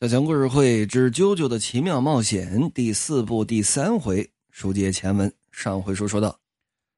[0.00, 5.30] 小强故事会之《啾啾的奇妙冒险》第四部第三回，书接前文。
[5.52, 6.40] 上回书说到，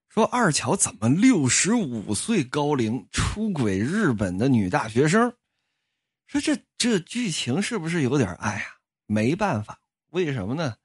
[0.09, 5.35] 说二乔怎么六十五岁高龄出轨日本的女大学生？
[6.29, 8.33] 说这这剧情是不是有点？
[8.35, 8.67] 哎呀，
[9.09, 9.81] 没办法，
[10.11, 10.77] 为什么呢？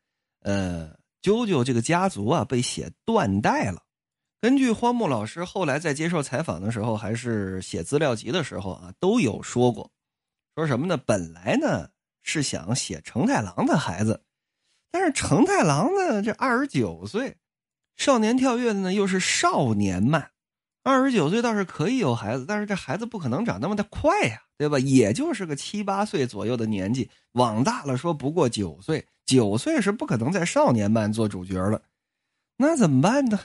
[0.41, 3.84] 呃，啾啾这个家族啊被写断代了。
[4.41, 9.91] 根据荒木老师后来在接受采访的时候，还是写资料集的时候啊，都有说过，
[10.55, 10.97] 说什么呢？
[10.97, 11.88] 本来呢。
[12.27, 14.21] 是想写成太郎的孩子，
[14.91, 17.37] 但是成太郎呢，这二十九岁，
[17.95, 20.32] 少年跳跃的呢又是少年漫，
[20.83, 24.77] 二十九岁倒是可以有孩子，但是这孩子不可能长那么的快呀，对吧？
[24.77, 31.82] 也就是个七八岁左右的年纪，往大了说不过九岁，九岁是不可能在少年漫做主角了，
[32.57, 33.39] 那怎么办呢？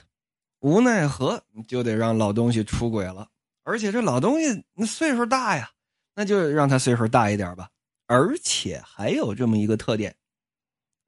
[0.58, 3.28] 无奈何就得让老东西出轨了，
[3.62, 5.70] 而且这老东西岁数大呀，
[6.16, 7.68] 那就让他岁数大一点吧。
[8.12, 10.14] 而且还有这么一个特点，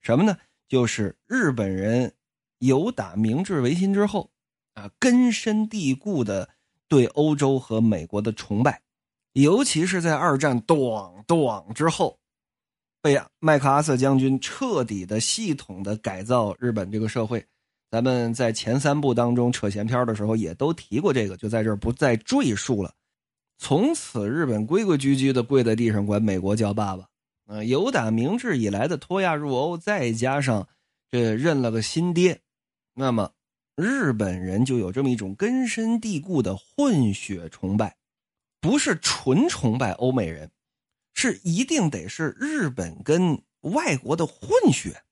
[0.00, 0.38] 什么呢？
[0.66, 2.14] 就是日本人
[2.60, 4.30] 有打明治维新之后，
[4.72, 6.48] 啊，根深蒂固的
[6.88, 8.80] 对欧洲和美国的崇拜，
[9.34, 12.18] 尤其是在二战咣咣之后，
[13.02, 17.44] 被麦克阿瑟将军彻底的、系统的改造日本这个社会。
[17.90, 22.94] 咱们在前三部当中扯闲篇的时候也都提过这个，就在这儿不再赘述了。
[23.64, 27.06] 从此，日本规规矩矩的跪在地上管美国叫爸爸。
[27.46, 30.68] 呃，有打明治以来的脱亚入欧，再加上
[31.10, 32.42] 这认了个新爹，
[32.92, 33.30] 那么
[33.74, 37.96] 日本人就有这么一种根深蒂固的混血崇拜，
[38.60, 40.50] 不是纯崇拜欧美人，
[41.14, 45.04] 是一定得是日本跟外国的混血。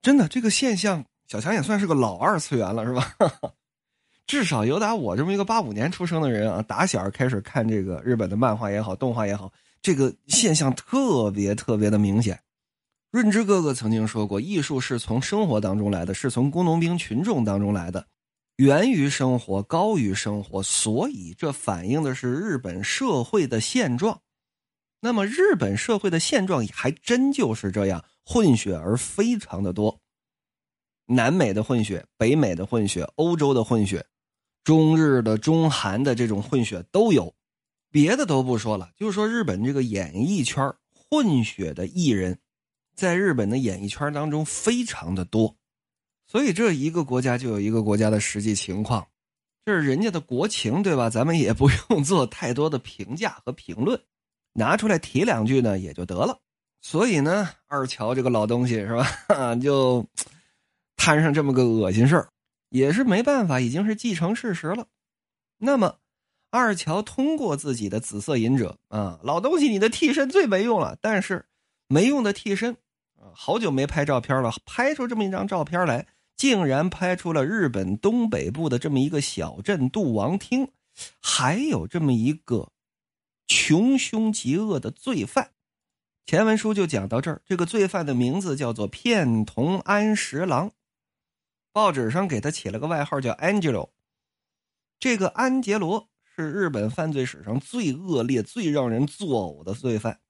[0.00, 3.14] 真的，这个现象，小强也算是个老二次元了，是吧？
[4.30, 12.40] 至少有打我这么一个八五年出生的人啊，打小开始看这个日本的漫画也好，动画也好，这个现象特别特别的明显。
[13.10, 18.06] 润之哥哥曾经说过，艺术是从生活当中来的，是从工农兵群众当中来的，
[18.58, 24.20] 源于生活，高于生活，所以这反映的是日本社会的现状。
[25.00, 30.00] 那么日本社会的现状还真就是这样，混血儿非常的多，
[31.06, 34.06] 南美的混血，北美的混血，欧洲的混血。
[34.62, 37.34] 中日的、中韩的这种混血都有，
[37.90, 42.38] 别的都不说了，就是说日本这个演艺圈混血的艺人，
[42.94, 45.56] 在日本的演艺圈当中非常的多，
[46.26, 49.06] 所以这一个国家就有一个国家的实际情况，
[49.64, 51.08] 这是人家的国情，对吧？
[51.10, 54.00] 咱们也不用 做太多的评价和评论，
[54.52, 56.38] 拿出来提两句呢也就得了。
[56.82, 60.06] 所以呢，二乔这个老东西是吧， 就
[60.96, 62.28] 摊上这么个恶心事儿。
[62.70, 64.86] 也是没办法，已经是既成事实了。
[65.58, 65.98] 那么，
[66.50, 70.96] 二乔通过自己的紫色隐者啊，老东西，你的替身最没用了。
[71.00, 71.46] 但是，
[71.88, 72.76] 没用的替身
[73.16, 80.70] 啊，好久没拍照片了，拍出这么一张照片来，竟然拍出了日本东北部的这么一个小镇杜王町，
[81.20, 82.72] 还有这么一个
[83.46, 85.50] 穷凶极恶的罪犯。
[86.24, 90.70] 前文书就讲到这儿，这个罪犯的名字叫做片桐安十郎。
[91.72, 93.90] 报纸上给他起了个外号叫 Angel，
[94.98, 100.20] 这个安杰罗是日本犯罪史上最恶劣、最让人作呕的罪犯，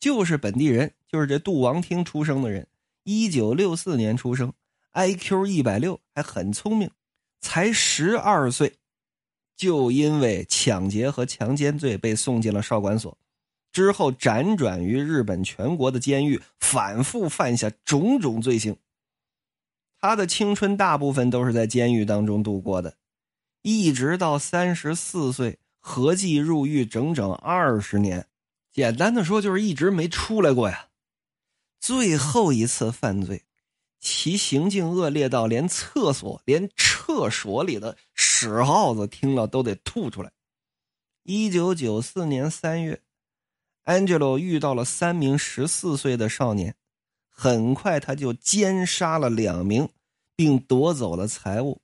[0.00, 2.66] 就是本地人，就是这杜王厅出生的人，
[3.02, 4.52] 一九六四年出生
[4.94, 6.90] ，IQ 一百六，还很聪明，
[7.42, 8.72] 才十二岁，
[9.54, 13.18] 就因为抢劫和强奸罪被送进了少管所，
[13.70, 18.74] 之后辗转于日本全国的监狱，反复犯下种种罪行。
[20.00, 22.96] 他的青春大部分都是在监狱当中度过的，
[23.62, 28.26] 一直到三十四岁，合计入狱整整二十年。
[28.72, 30.88] 简单的说，就是一直没出来过呀。
[31.80, 33.44] 最后一次犯罪，
[33.98, 40.30] 其行径恶劣到连厕所、连厕所里的屎耗子听了都得吐出来。
[41.24, 43.02] 一九九四年三月
[43.84, 46.76] ，Angelo 遇到了三名十四岁的少年。
[47.40, 49.88] 很快，他就奸杀了两名，
[50.34, 51.80] 并夺走了财物。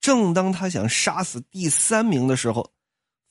[0.00, 2.70] 正当他想杀死第三名的时候，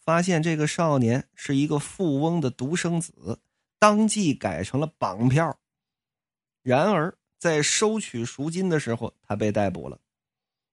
[0.03, 3.39] 发现这个少年是一个富翁的独生子，
[3.79, 5.57] 当即改成了绑票。
[6.63, 9.97] 然而，在收取赎金的时候，他被逮捕了。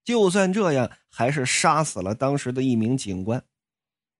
[0.02, 3.40] 就算这样，还是杀死了当时的一名警官，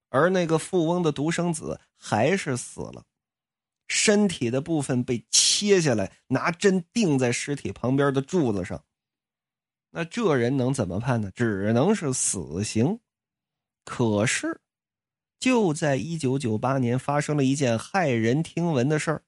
[0.08, 3.04] 而那个富翁的独生子还是死了。
[3.88, 5.18] 身体的部分被
[5.54, 8.84] 切下来，拿针钉在尸体旁边的柱子上。
[9.90, 11.30] 那这人能怎么判呢？
[11.32, 12.98] 只能是死刑。
[13.84, 14.60] 可是，
[15.38, 19.22] 就在一九九八年，发生了一件骇人听闻的事儿。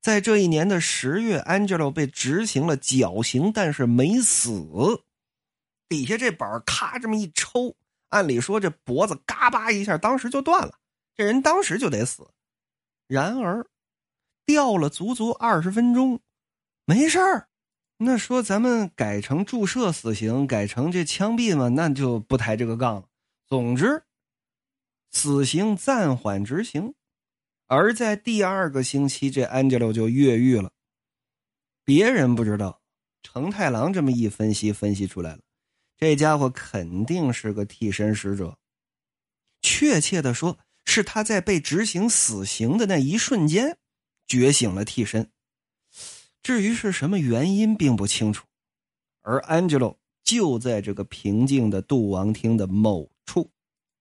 [0.00, 4.50] 在这一年的十月，Angelo 被执行了绞刑，但是没死。
[5.88, 7.76] 底下这板咔这么一抽，
[8.08, 10.78] 按理说这脖子嘎巴一下，当时就断了，
[11.14, 12.26] 这人当时就得死。
[13.06, 13.66] 然而，
[14.48, 16.22] 吊了足足二十分钟，
[16.86, 17.48] 没事儿。
[17.98, 23.04] 那说咱们改成注射死刑，改成这枪毙嘛，那就不抬这个杠了。
[23.46, 24.04] 总之，
[25.10, 26.94] 死刑暂缓执行。
[27.66, 30.72] 而在第二个星期，这 Angel 就越狱了。
[31.84, 32.80] 别人不知道，
[33.22, 35.40] 成太郎这么一分析，分析出来了，
[35.98, 38.56] 这家伙肯定是个替身使者。
[39.60, 43.76] 确切的说，是他在被执行死刑的那一瞬间，
[44.28, 45.28] 觉醒了替身。
[46.40, 48.46] 至于是什么原因，并不清楚。
[49.22, 53.50] 而 Angelo 就在这个平静的杜王厅的某处。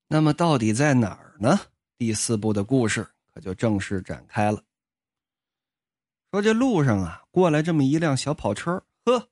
[0.07, 1.59] 那么，到底在哪儿呢？
[1.97, 3.41] 第四部的故事可。
[3.41, 4.63] 就正式展开了。
[6.31, 9.29] 说这路上啊，过来这么一辆小跑车，呵，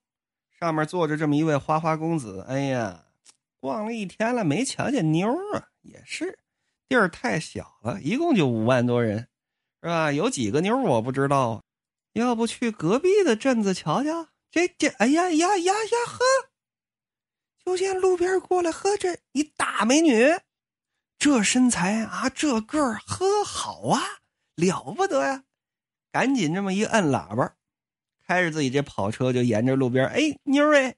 [0.60, 2.46] 上面坐着这么一位花花公子。
[2.48, 3.06] 哎呀，
[3.60, 5.70] 逛了一天了，没瞧见妞啊！
[5.82, 6.38] 也是，
[6.88, 9.28] 地儿太小了，一共就五万多人，
[9.86, 10.12] 是吧？
[10.12, 11.62] 有几个妞我不知道，
[12.14, 14.30] 要不去隔壁的镇子瞧瞧？
[14.50, 16.20] 这这，哎呀呀呀呀呵！
[17.64, 20.40] 就见路边过来，呵，这一大美女。
[21.20, 24.02] 这身材啊，这个儿，呵，好啊，
[24.56, 25.44] 了不得呀！
[26.12, 27.54] 赶紧这么一摁喇叭，
[28.26, 30.96] 开着自己这跑车就沿着路边，哎，妞儿哎，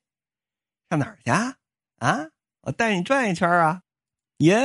[0.90, 1.58] 上哪儿去啊？
[1.98, 2.30] 啊，
[2.62, 3.82] 我带你转一圈啊！
[4.38, 4.56] 耶，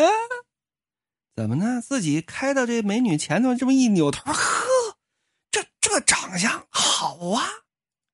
[1.34, 1.80] 怎么呢？
[1.80, 4.42] 自己开到这美女前头，这么一扭头，呵，
[5.50, 7.42] 这这长相好啊！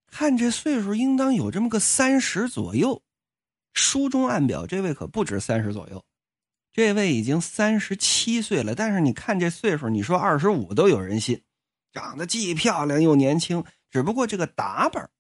[0.07, 3.03] 看这岁数，应当有这么个三十左右。
[3.75, 6.05] 书中暗表，这位可不止三十左右。
[6.73, 11.43] 这位已经三十七岁了，但是你看这岁数，你说二十五都有人信，
[11.93, 13.65] 长得既漂亮又年轻。
[13.91, 15.11] 只不过这个打扮，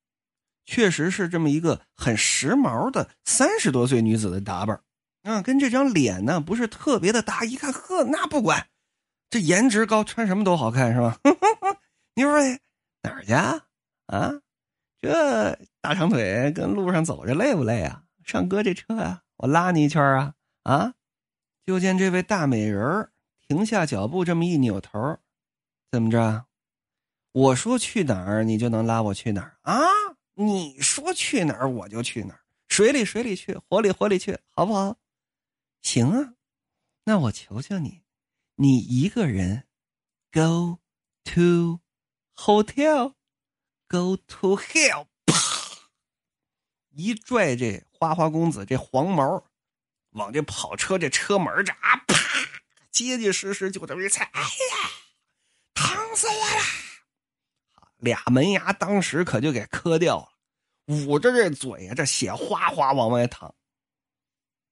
[0.66, 4.80] 确实是这么一个很时髦的三十多岁女子的打扮
[5.22, 7.44] 啊，跟这张脸呢不是特别的搭。
[7.44, 8.68] 一看，呵，那不管，
[9.30, 11.18] 这颜值高，穿什么都好看，是吧？
[12.14, 12.32] 你说
[13.02, 13.66] 哪儿去啊？
[14.06, 14.40] 啊，
[15.00, 18.04] 这大长腿跟路上走着累不累啊？
[18.24, 20.34] 上哥这车啊，我拉你一圈啊？
[20.62, 20.94] 啊？
[21.66, 23.10] 就见这位大美人
[23.46, 25.18] 停下脚步，这么一扭头，
[25.90, 26.46] 怎么着？
[27.32, 29.78] 我说去哪儿，你就能拉我去哪儿啊？
[30.34, 32.40] 你说去哪儿，我就去哪儿。
[32.68, 34.96] 水里水里去，火里火里去，好不好？
[35.82, 36.34] 行啊，
[37.04, 38.02] 那我求求你，
[38.56, 39.66] 你一个人
[40.32, 40.78] ，go
[41.24, 41.80] to
[42.34, 45.34] hotel，go to hell，啪！
[46.90, 49.44] 一拽这花花公子这黄毛。
[50.12, 52.16] 往这跑车这车门这啊，啪，
[52.90, 54.48] 结结实实就这么一踩，哎呀，
[55.74, 56.62] 疼死我了！
[57.98, 60.28] 俩门牙当时可就给磕掉了，
[60.86, 63.54] 捂着这嘴呀，这血哗哗往外淌。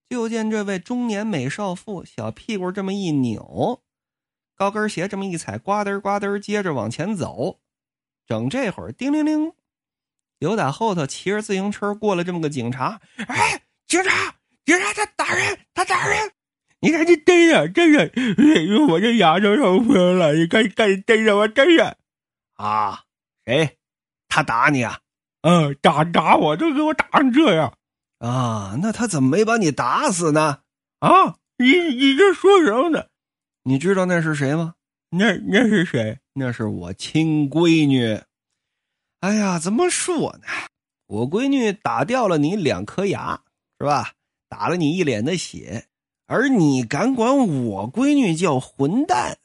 [0.08, 3.82] 就见这位中年美少妇小屁股这么一扭，
[4.54, 7.60] 高跟鞋这么一踩，呱噔呱噔，接着往前走。
[8.26, 9.52] 整这会儿，叮铃铃，
[10.38, 14.36] 有打后头骑着自行车过来这么个警察，哎，警察！
[14.64, 16.32] 警察，他打人，他打人！
[16.80, 18.00] 你赶紧逮着，逮着！
[18.02, 21.96] 哎呦，我这牙都受不了，你赶紧赶紧逮着我，逮着！
[22.54, 23.04] 啊，
[23.44, 23.78] 谁？
[24.28, 24.98] 他打你啊？
[25.42, 27.78] 嗯，打打我，都给我打成这样
[28.18, 28.78] 啊！
[28.80, 30.60] 那他怎么没把你打死呢？
[31.00, 33.06] 啊，你你这说什么呢？
[33.64, 34.74] 你知道那是谁吗？
[35.10, 36.18] 那那是谁？
[36.34, 38.20] 那是我亲闺女。
[39.20, 40.46] 哎呀，怎么说呢？
[41.06, 43.42] 我闺女打掉了你两颗牙，
[43.78, 44.12] 是吧？
[44.48, 45.86] 打了你一脸的血，
[46.26, 49.38] 而你敢管我闺女叫混蛋，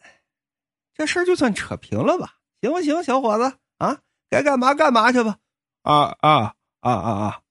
[0.93, 2.35] 这事儿就算扯平了吧？
[2.61, 3.99] 行不行，小伙子啊？
[4.29, 5.37] 该干嘛干嘛去吧？
[5.83, 7.41] 啊啊啊啊啊！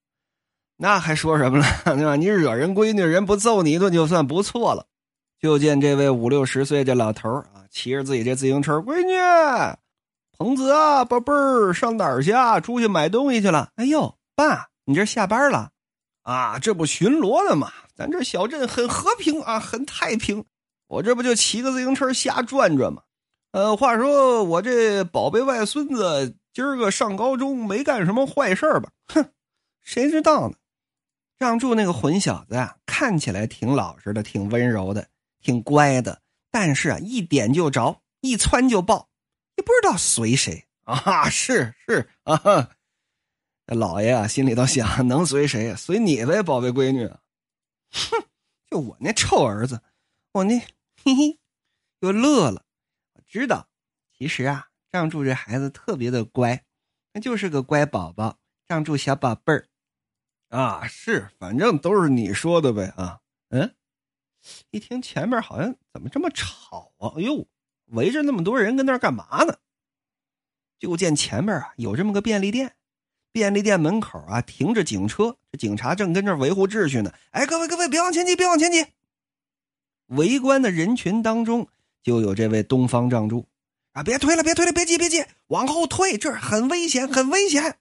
[0.82, 1.64] 那还说什么了？
[1.84, 2.16] 对吧？
[2.16, 4.86] 你惹人闺女，人不揍你一顿就算不错了。
[5.38, 9.76] 就见这位五六十岁这老头啊，骑着自己这自行车，闺女，
[10.38, 12.60] 彭子啊，宝贝儿，上哪儿去啊？
[12.60, 13.68] 出去买东西去了。
[13.76, 15.70] 哎呦，爸，你这下班了？
[16.22, 17.70] 啊，这不巡逻了吗？
[17.94, 20.42] 咱这小镇很和平啊，很太平。
[20.88, 23.02] 我这不就骑个自行车瞎转转吗？
[23.52, 28.88] 呃，话说我这宝贝外孙子今儿个上高中，没干什么坏事吧？
[29.08, 29.26] 哼，
[29.82, 30.54] 谁知道呢？
[31.40, 35.08] 让柱那个混小子啊，看起来挺老实的，挺温柔的，
[35.40, 36.20] 挺乖的，
[36.50, 39.08] 但是啊，一点就着，一窜就爆，
[39.56, 41.30] 也不知道随谁啊？
[41.30, 42.68] 是是啊。
[43.64, 45.74] 老爷啊，心里头想：能随谁？
[45.76, 47.06] 随你呗，宝贝闺女。
[47.90, 48.22] 哼，
[48.70, 49.80] 就我那臭儿子，
[50.32, 50.58] 我那
[51.02, 51.40] 嘿嘿，
[52.00, 52.66] 又乐了。
[53.14, 53.66] 我知道，
[54.12, 56.62] 其实啊，仗柱这孩子特别的乖，
[57.14, 59.69] 那就是个乖宝宝，仗柱小宝贝儿。
[60.50, 63.20] 啊，是，反正都是你说的呗啊。
[63.48, 63.74] 嗯，
[64.70, 67.14] 一听前面好像怎么这么吵啊？
[67.16, 67.46] 哎呦，
[67.86, 69.56] 围着那么多人跟那儿干嘛呢？
[70.78, 72.74] 就见前面啊有这么个便利店，
[73.32, 77.12] 便利店门口啊停着警车，这警察正跟这维护秩序呢。
[77.30, 78.86] 哎，各位各位，别往前挤，别往前挤。
[80.06, 81.68] 围观的人群当中
[82.02, 83.46] 就有这位东方仗柱。
[83.92, 84.04] 啊！
[84.04, 87.76] 别推了，别推了，别急，别急，往后退，这儿很危险，很危险。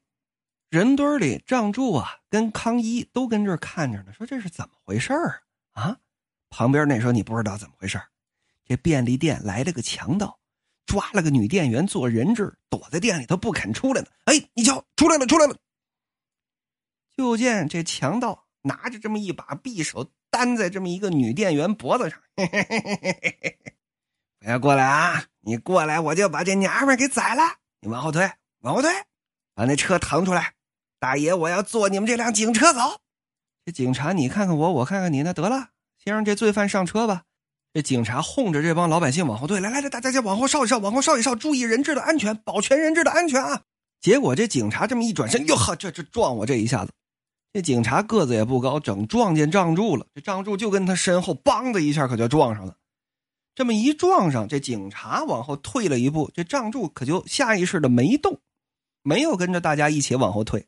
[0.70, 5.42] 人堆里，仗柱啊，跟康一都跟这儿看着呢，说这是怎么回事儿
[5.74, 5.98] 啊？
[6.50, 8.00] 旁边那说你不知道怎么回事
[8.66, 10.40] 这便利店来了个强盗，
[10.86, 14.08] 抓了个女店员做人质，躲在店里头不肯出来呢。
[14.26, 15.58] 哎，你瞧，出来了，出来了。
[17.18, 22.22] 就见这强盗拿着这么一把匕首，担在这么一个女店员脖子上。
[22.36, 23.60] 嘿嘿嘿嘿嘿嘿
[24.40, 25.26] 不要过来啊！
[25.42, 27.42] 你过来，我就把这娘们给宰了。
[27.82, 28.92] 你往后退，往后退，
[29.56, 30.54] 把那车腾出来。
[31.00, 33.00] 大爷，我要坐你们这辆警车走。
[33.66, 35.70] 这警察，你看看我，我看看你，那得了，
[36.04, 37.24] 先让这罪犯上车吧。
[37.74, 43.62] 这警察哄着这帮老百姓往后退，来来来，大家先往后稍一稍，往后稍一稍，注意人质的安全，保全人质的安全啊！
[44.02, 46.92] 结果这警察这么一转身，哟呵，这这撞我这一下子，
[47.54, 50.06] 这警察个子也不高，整撞见仗柱了。
[50.16, 52.76] 这仗柱就跟他身后梆的一下，可就撞上了。
[53.56, 58.40] 这么一撞上，这警察往后退了一步，这仗柱可就下意识的没动，
[59.04, 60.66] 没有跟着大家一起往后退。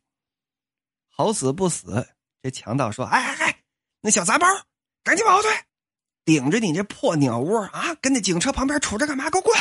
[1.21, 3.63] 好死不死，这强盗说：“哎哎哎，
[4.01, 4.47] 那小杂包，
[5.03, 5.51] 赶紧往后退，
[6.25, 9.29] 顶着你这破鸟窝啊，跟那警车旁边杵着干嘛？
[9.29, 9.55] 给我滚！”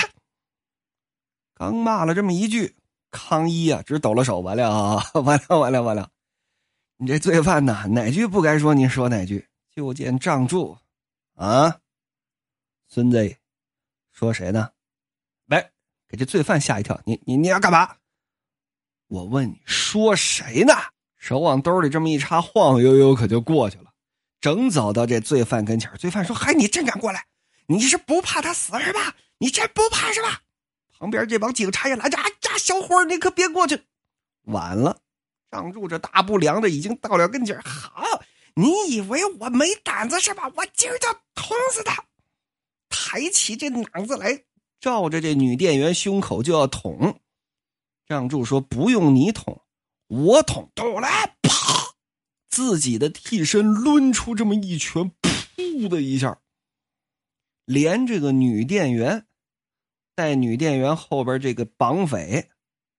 [1.52, 2.74] 刚骂了这么一句，
[3.10, 6.10] 康一啊，直抖了手，完了啊， 完了，完了，完了！
[6.96, 9.46] 你这罪犯呐，哪句不该说，您说哪句？
[9.76, 10.78] 就见仗柱，
[11.34, 11.78] 啊！
[12.88, 13.36] 孙子，
[14.12, 14.70] 说谁呢？
[15.44, 15.70] 来，
[16.08, 16.98] 给这罪犯吓一跳！
[17.04, 17.96] 你你你要干嘛？
[19.08, 20.72] 我问你说谁呢？
[21.20, 23.92] 手往兜里这么一插，晃晃悠悠可就过去了，
[24.40, 27.26] 正走到这罪犯跟前罪犯说：“嗨，你真敢过来？
[27.66, 29.14] 你是不怕他死是吧？
[29.38, 30.40] 你真不怕是吧？”
[30.98, 33.82] 旁边这帮警察也拦着：“哎呀，小伙你可别过去！”
[34.48, 34.98] 晚了，
[35.50, 38.02] 仗住这大不良的已经到了跟前好，
[38.54, 40.50] 你以为我没胆子是吧？
[40.56, 42.02] 我今儿就捅死他！
[42.88, 44.44] 抬起这脑子来，
[44.80, 47.20] 照着这女店员胸口就要捅。
[48.06, 49.62] 仗柱说：“不用你捅，
[50.10, 51.94] 我捅。”都来，啪！
[52.50, 56.38] 自己的替身抡出这么一拳，噗的一下，
[57.64, 59.26] 连这个女店员
[60.14, 62.50] 带女店员后边这个绑匪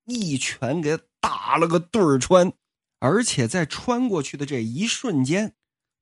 [0.05, 2.53] 一拳给打了个对穿，
[2.99, 5.53] 而且在穿过去的这一瞬间。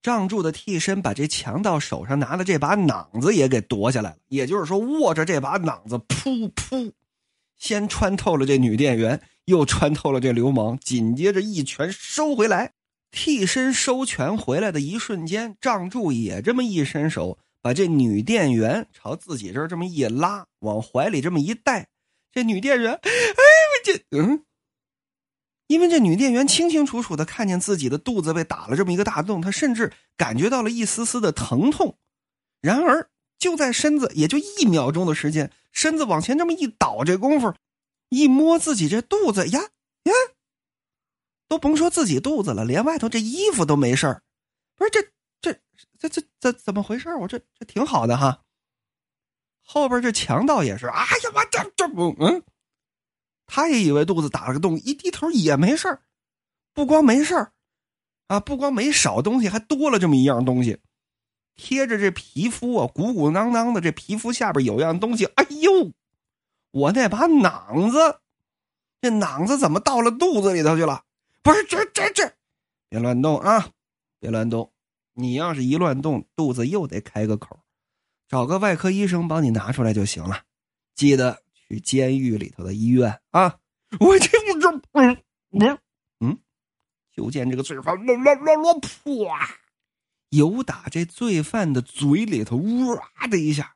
[0.02, 6.94] 仗柱的替身把这强盗手上拿的这把榔子也给夺下来了，也就是说，握着这把榔子，噗噗，
[7.58, 12.74] 先穿透了这女店员，又穿透了这流氓，紧接着一拳收回来。
[13.12, 21.88] 替身收拳回来的一瞬间，仗柱也这么一伸手，把这女店员朝自己这儿这么一拉，往怀里这么一带。
[22.32, 24.44] 这女店员，哎，我这嗯。
[25.66, 31.98] 因为这女店员清清楚楚的看见自己的肚子被打了这么一个大洞，她甚至感觉到了一丝丝的疼痛。
[32.62, 37.52] 然而，就在身子也就一秒钟的时间，身子往前这么一倒，这功夫，
[38.10, 39.62] 一摸自己这肚子呀
[40.04, 40.14] 呀，
[41.48, 44.24] 都甭说自己肚子了，连外头这衣服都没事儿。
[44.76, 45.02] 不是这
[45.42, 45.60] 这
[45.98, 47.14] 这这这怎么回事？
[47.16, 48.44] 我这这挺好的哈。
[49.62, 52.44] 后边这强盗也是，哎呀，我这这不嗯。
[53.46, 56.00] 他也以为肚子打了个洞，一低头也没事
[56.74, 57.52] 不光没事
[58.28, 60.80] 啊，不光没少东西，还多了这么一样东西，
[61.56, 65.26] 贴着这皮肤啊，鼓鼓囊囊的，这皮肤下边有样东西。
[65.26, 65.92] 哎呦，
[66.72, 68.20] 我那把囊子，
[69.02, 71.04] 这囊子怎么到了肚子里头去了？
[71.42, 72.34] 不是，这这这，
[72.90, 73.70] 别乱动啊，
[74.20, 74.72] 别乱动！
[75.14, 77.60] 你要是一乱动，肚子又得开个口，
[78.28, 80.44] 找个外科医生帮你拿出来就行了。
[80.96, 81.42] 记得。
[81.72, 83.60] 去监狱里头的医院啊！
[84.00, 85.18] 我听不这嗯
[85.52, 85.78] 嗯
[86.20, 86.40] 嗯，
[87.16, 88.90] 就见这个罪犯乱乱乱乱啪，
[90.30, 93.76] 由打这罪犯的嘴里头哇的一下，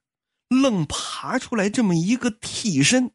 [0.61, 3.11] 愣爬出来这么一个替身，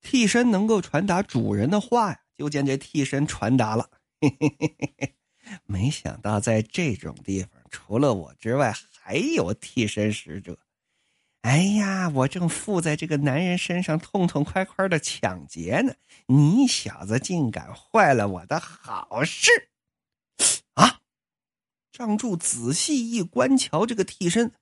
[0.00, 2.20] 替身能够传达主人的话呀！
[2.36, 5.14] 就见这替身传达了，嘿嘿嘿嘿嘿，
[5.66, 10.58] 没想到在这种地方，除了我之外，还有替身使者。
[11.42, 15.94] 哎呀，我正附在这个男人身上痛痛快快的抢劫呢，
[16.26, 19.50] 你小子竟敢坏了我的好事！
[20.74, 21.00] 啊！
[21.92, 24.52] 仗柱仔细一观瞧，这个替身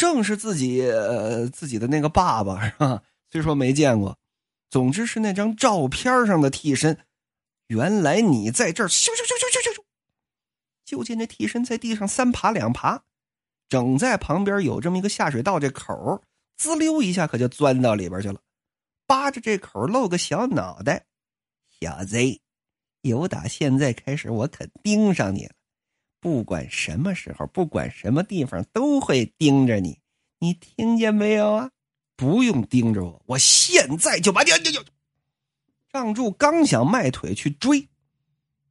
[0.00, 3.02] 正是自己呃自己的那个爸爸，是吧？
[3.30, 4.16] 虽说没见过，
[4.70, 6.96] 总之是那张照片上的替身。
[7.66, 8.86] 原来你在这儿！
[8.86, 9.84] 咻咻咻咻咻咻！
[10.86, 13.02] 就见这替身在地上三爬两爬，
[13.68, 16.24] 整在旁边有这么一个下水道，这口
[16.56, 18.40] 滋溜一下可就钻到里边去了，
[19.06, 21.04] 扒着这口露个小脑袋。
[21.78, 22.16] 小子，
[23.02, 25.52] 由打现在开始，我可盯上你了。
[26.20, 29.98] 不管什么时候，不管什么地方，都会盯着你。
[30.38, 31.70] 你听见没有啊？
[32.16, 34.50] 不用盯着我，我现在就把你……
[35.92, 37.88] 仗柱刚想迈腿去追，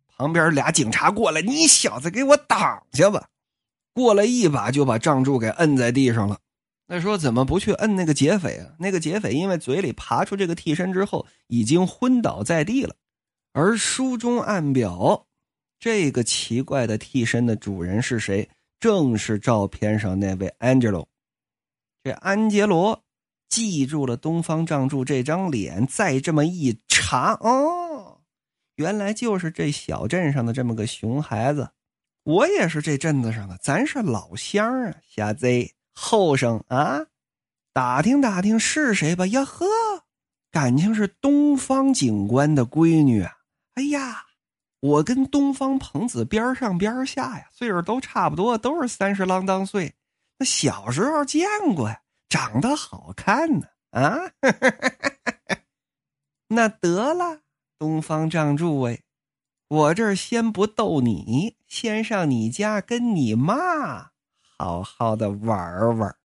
[0.07, 3.27] 旁边俩警察过来，你小子给我挡下吧！
[3.91, 6.39] 过来一把就把仗柱给摁在地上了。
[6.87, 8.73] 那说怎么不去摁那个劫匪啊？
[8.79, 12.95] 那个劫匪因为嘴里爬出这个替身之后，已经昏倒在地了。
[13.51, 15.27] 而书中暗表，
[15.79, 18.49] 这个奇怪的替身的主人是谁？
[18.79, 21.07] 正是照片上那位安杰罗。
[22.03, 23.03] 这安杰罗。
[23.49, 28.21] 记住了东方仗助这张脸，再这么一查，哦，
[28.75, 31.71] 原来就是这小镇上的这么个熊孩子。
[32.21, 37.07] 我也是这镇子上的，咱是老乡啊，瞎贼后生啊！
[37.73, 39.25] 打听打听是谁吧？
[39.25, 39.65] 呀呵，
[40.51, 43.37] 感情是东方警官的闺女啊！
[43.73, 44.25] 哎呀，
[44.79, 49.95] 我跟东方鹏子边上边下呀，岁数都差不多，都是三十郎当岁。
[50.37, 52.01] 那小时候见过呀。
[52.29, 54.19] 长得好看呢，啊，
[56.49, 57.41] 那得了，
[57.79, 59.01] 东方仗助哎，
[59.67, 64.11] 我这儿先不逗你，先上你家跟你妈
[64.55, 66.15] 好好的玩玩。